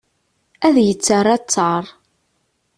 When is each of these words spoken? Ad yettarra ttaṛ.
Ad 0.67 0.75
yettarra 0.85 1.35
ttaṛ. 1.43 1.83